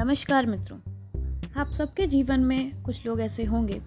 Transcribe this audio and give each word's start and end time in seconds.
नमस्कार 0.00 0.46
मित्रों। 0.46 0.78
आप 1.56 1.70
सबके 1.72 2.06
जीवन 2.06 2.40
में 2.40 2.82
कुछ 2.82 3.06
लोग 3.06 3.20
ऐसे 3.20 3.44
होंगे, 3.44 3.80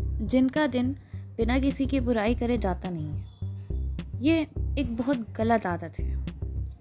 जिनका 0.00 0.66
दिन 0.66 0.96
बिना 1.36 1.58
किसी 1.58 1.86
की 1.86 2.00
बुराई 2.00 2.34
करे 2.34 2.58
जाता 2.58 2.90
नहीं 2.90 3.06
है। 3.06 4.22
ये 4.22 4.46
एक 4.78 4.96
बहुत 4.96 5.26
गलत 5.38 5.66
आदत 5.66 5.98
है, 6.00 6.26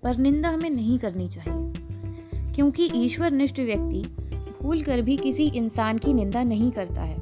पर 0.03 0.17
निंदा 0.17 0.49
हमें 0.49 0.69
नहीं 0.69 0.99
करनी 0.99 1.27
चाहिए, 1.29 2.53
क्योंकि 2.53 2.89
ईश्वर 2.95 3.31
निष्ठ 3.31 3.59
व्यक्ति 3.59 4.03
भूल 4.61 4.83
कर 4.83 5.01
भी 5.01 5.17
किसी 5.17 5.47
इंसान 5.47 5.97
की 5.97 6.13
निंदा 6.13 6.43
नहीं 6.43 6.71
करता 6.71 7.01
है, 7.01 7.17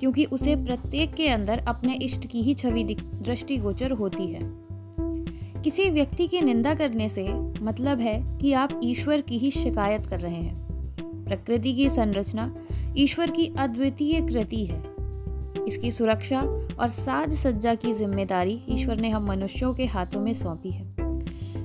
क्योंकि 0.00 0.24
उसे 0.24 0.56
प्रत्येक 0.56 1.14
के 1.14 1.28
अंदर 1.28 1.58
अपने 1.58 1.94
इष्ट 1.94 2.26
की 2.26 2.42
ही 2.42 2.54
छवि 2.54 2.84
दृष्टिगोचर 2.94 3.90
होती 3.90 4.26
है। 4.26 4.40
किसी 5.62 5.90
व्यक्ति 5.90 6.28
की 6.28 6.40
निंदा 6.40 6.74
करने 6.74 7.08
से 7.08 7.28
मतलब 7.62 8.00
है 8.00 8.38
कि 8.38 8.52
आप 8.52 8.80
ईश्वर 8.84 9.20
की 9.20 9.38
ही 9.38 9.50
शिकायत 9.50 10.06
कर 10.06 10.20
रहे 10.20 10.34
हैं। 10.34 10.67
प्रकृति 11.28 11.72
की 11.72 11.90
संरचना 11.90 12.54
ईश्वर 12.96 13.30
की 13.30 13.54
अद्वितीय 13.58 14.20
कृति 14.20 14.66
है। 14.66 14.98
इसकी 15.68 15.92
सुरक्षा 15.92 16.40
और 16.80 16.88
साज 16.88 17.34
सज्जा 17.34 17.74
की 17.74 17.92
ज़िम्मेदारी 17.92 18.62
ईश्वर 18.68 19.00
ने 19.00 19.08
हम 19.10 19.26
मनुष्यों 19.26 19.74
के 19.74 19.86
हाथों 19.86 20.20
में 20.20 20.34
सौंपी 20.34 20.70
है। 20.70 20.94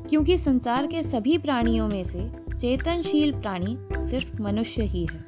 क्योंकि 0.10 0.38
संसार 0.38 0.88
के 0.88 1.04
सभी 1.04 1.38
प्राणियों 1.38 1.88
में 1.88 2.04
से 2.04 2.32
चेतनशील 2.60 3.32
प्राणी 3.32 3.78
सिर्फ़ 4.10 4.42
मनुष्य 4.42 4.84
ही 4.84 5.08
है। 5.12 5.20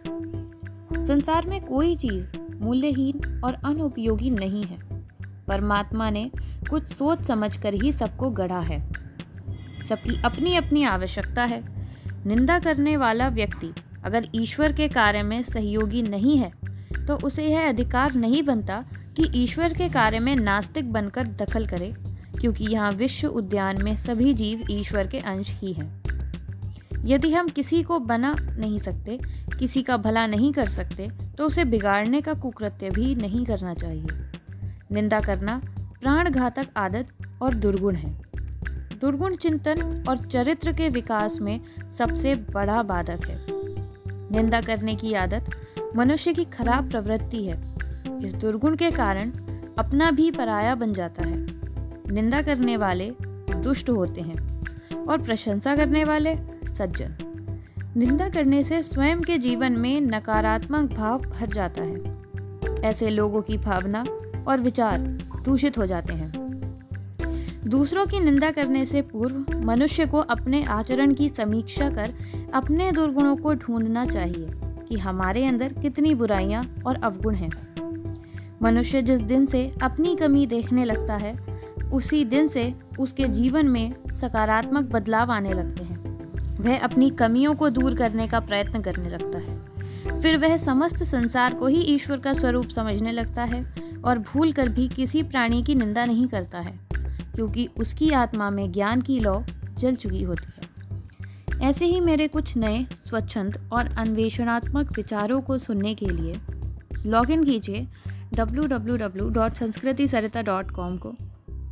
संसार 1.06 1.48
में 1.48 1.66
कोई 1.66 1.96
चीज़ 1.96 2.38
मूल्यहीन 2.62 3.42
और 3.44 3.54
अनुपयोगी 3.54 4.30
नहीं 4.30 4.64
है। 4.64 4.78
परमात्मा 5.48 6.10
ने 6.10 6.32
कुछ 6.70 6.88
सोच 6.88 7.24
समझकर 7.24 7.74
ही 7.74 7.92
सबको 7.92 8.30
गढ़ा 8.30 8.60
है। 8.60 8.92
सबकी 9.90 10.22
अपनी 10.22 10.56
अपनी 10.56 10.84
आवश्यकता 10.84 11.44
है। 11.44 11.64
निंदा 12.26 12.60
करने 12.60 12.98
वाला 12.98 13.28
व्यक्ति 13.30 13.72
अगर 14.06 14.28
ईश्वर 14.36 14.74
के 14.74 14.88
कार्य 14.88 15.22
में 15.24 15.42
सहयोगी 15.44 16.02
नहीं 16.02 16.38
है 16.38 16.52
तो 17.08 17.16
उसे 17.18 17.46
यह 17.46 17.68
अधिकार 17.68 18.14
नहीं 18.16 18.42
बनता 18.44 18.84
कि 19.18 19.30
ईश्वर 19.36 19.74
के 19.74 19.90
कार्य 19.90 20.20
में 20.20 20.36
नास्तिक 20.36 20.92
बनकर 20.94 21.28
दखल 21.28 21.66
करे, 21.68 21.94
क्योंकि 22.40 22.66
यहाँ 22.66 22.92
विश्व 22.92 23.28
उद्यान 23.28 23.82
में 23.84 23.96
सभी 23.96 24.34
जीव 24.34 24.66
ईश्वर 24.72 25.08
के 25.08 25.20
अंश 25.20 25.54
ही 25.54 25.74
हैं। 25.74 26.04
यदि 27.06 27.32
हम 27.32 27.48
किसी 27.48 27.82
को 27.84 28.00
बना 28.02 28.34
नहीं 28.40 28.78
सकते, 28.78 29.20
किसी 29.60 29.82
का 29.84 29.98
भला 29.98 30.26
नहीं 30.28 30.52
कर 30.54 30.70
सकते 30.70 31.10
तो 31.38 31.46
उसे 31.46 31.66
बिगाड़ने 31.66 32.22
का 32.22 32.34
कुकृत्य 32.36 32.90
भी 32.90 33.14
नहीं 33.16 33.46
करना 33.46 33.74
चाहिए। 33.74 34.08
निंदा 34.92 35.20
करना 35.20 35.62
प्राणघातक 36.02 36.68
आदत 36.78 37.08
और 37.42 37.56
दुर्गुण 37.56 37.96
है। 37.96 38.14
दुर्गुण 39.02 39.36
चिंतन 39.36 40.04
और 40.10 40.26
चरित्र 40.26 40.74
के 40.74 40.90
विकास 40.90 41.38
में 41.42 41.60
सबसे 41.92 42.36
बड़ा 42.52 42.82
बाधक 42.84 43.26
है। 43.28 43.55
निंदा 44.32 44.62
करने 44.62 44.96
की 44.96 45.14
आदत 45.14 45.46
मनुष्य 45.96 46.34
की 46.34 46.46
खराब 46.46 46.90
प्रवृत्ति 46.90 47.46
है। 47.46 47.76
इस 48.24 48.34
दुर्गुण 48.34 48.76
के 48.76 48.92
कारण 48.92 49.32
अपना 49.80 50.12
भी 50.12 50.32
पराया 50.32 50.76
बन 50.76 50.94
जाता 50.94 51.28
है। 51.28 51.48
निंदा 52.12 52.42
करने 52.42 52.78
वाले 52.78 53.14
दुष्ट 53.56 53.90
होते 53.90 54.22
हैं 54.22 54.62
और 55.06 55.22
प्रशंसा 55.22 55.76
करने 55.76 56.04
वाले 56.04 56.36
सज्जन। 56.68 57.16
निंदा 57.98 58.30
करने 58.30 58.64
से 58.64 58.84
स्वयं 58.84 59.22
के 59.22 59.38
जीवन 59.38 59.72
में 59.72 60.02
नकारात्मक 60.02 60.94
भाव 60.94 61.20
भर 61.20 61.48
जाता 61.48 61.82
है। 61.82 62.16
ऐसे 62.82 63.10
लोगों 63.10 63.42
की 63.42 63.58
भावना 63.58 64.06
और 64.48 64.60
विचार 64.60 64.98
दूषित 65.46 65.78
हो 65.78 65.86
जाते 65.86 66.14
हैं। 66.14 66.45
दूसरों 67.68 68.06
की 68.06 68.20
निंदा 68.20 68.52
करने 68.52 68.86
से 68.86 69.02
पूर्व 69.02 69.46
मनुष्य 69.58 70.06
को 70.06 70.18
अपने 70.18 70.64
आचरण 70.64 71.14
की 71.14 71.30
समीक्षा 71.30 71.90
कर 71.90 72.14
अपने 72.54 72.92
दुर्गुणों 72.92 73.36
को 73.36 73.54
ढूंढना 73.54 74.06
चाहिए 74.06 74.48
कि 74.90 74.98
हमारे 74.98 75.46
अंदर 75.46 75.74
कितनी 75.74 76.16
बुराइयाँ 76.16 76.76
और 76.88 76.96
अवगुण 76.96 77.36
हैं। 77.36 77.50
मनुष्य 78.62 79.02
जिस 79.02 79.22
दिन 79.22 79.46
से 79.46 79.72
अपनी 79.84 80.16
कमी 80.16 80.46
देखने 80.46 80.86
लगता 80.86 81.16
है, 81.16 81.36
उसी 81.94 82.26
दिन 82.26 82.48
से 82.48 82.74
उसके 83.00 83.28
जीवन 83.28 83.66
में 83.66 83.94
सकारात्मक 84.14 84.84
बदलाव 84.84 85.32
आने 85.32 85.54
लगते 85.54 85.84
हैं। 85.84 86.30
वह 86.60 86.80
अपनी 86.80 87.10
कमियों 87.10 87.56
को 87.56 87.70
दूर 87.70 87.96
करने 87.96 88.28
का 88.28 88.40
प्रयत्न 88.40 88.82
करने 88.82 89.10
लगता 89.10 89.40
है। 89.40 89.76
फिर 90.22 90.38
वह 90.38 90.58
समस्त 90.58 91.04
संसार 91.04 91.54
को 91.54 91.68
ही 91.68 91.82
ईश्वर 91.82 92.18
का 92.18 92.34
स्वरूप 92.34 92.70
समझने 92.70 93.12
लगता 93.12 93.44
है 93.44 93.76
और 94.06 94.20
भूल 94.20 94.52
कर 94.52 94.70
भी 94.70 94.88
किसी 94.88 95.24
प्राणी 95.24 95.64
की 95.64 95.76
निंदा 95.76 96.06
नहीं 96.06 96.28
करता 96.28 96.60
है। 96.60 96.85
क्योंकि 97.36 97.70
उसकी 97.78 98.10
आत्मा 98.10 98.50
में 98.50 98.72
ज्ञान 98.72 99.02
की 99.02 99.20
लौ 99.20 99.44
जल 99.78 99.96
चुकी 99.96 100.24
होती 100.24 100.48
है। 100.48 100.76
ऐसे 101.70 101.86
ही 101.86 102.00
मेरे 102.00 102.28
कुछ 102.28 102.58
नए, 102.58 102.88
स्वच्छंद 102.94 103.70
और 103.74 103.86
अन्वेषणात्मक 103.86 104.96
विचारों 104.96 105.42
को 105.42 105.58
सुनने 105.58 105.96
के 105.96 106.06
लिए 106.06 106.40
लॉग 107.06 107.32
इन 107.32 107.44
कीजिए 107.44 107.88
www.sanskritisarita.com 108.34 110.68
को, 110.78 111.16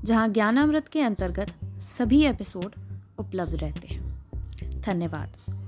जहाँ 0.03 0.27
ज्ञानामृत 0.27 0.87
के 0.87 1.01
अंतर्गत 1.01 1.81
सभी 1.81 2.25
एपिसोड 2.25 2.71
उपलब्ध 3.17 3.55
रहते 3.55 3.87
हैं। 3.87 4.25
धन्यवाद। 4.81 5.62